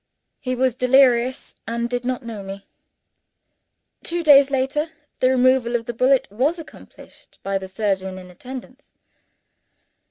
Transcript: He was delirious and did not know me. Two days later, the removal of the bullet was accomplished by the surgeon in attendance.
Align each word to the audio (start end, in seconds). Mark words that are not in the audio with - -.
He 0.39 0.55
was 0.55 0.73
delirious 0.73 1.53
and 1.67 1.87
did 1.87 2.03
not 2.03 2.23
know 2.25 2.41
me. 2.41 2.65
Two 4.03 4.23
days 4.23 4.49
later, 4.49 4.87
the 5.19 5.29
removal 5.29 5.75
of 5.75 5.85
the 5.85 5.93
bullet 5.93 6.27
was 6.31 6.57
accomplished 6.57 7.37
by 7.43 7.59
the 7.59 7.67
surgeon 7.67 8.17
in 8.17 8.31
attendance. 8.31 8.93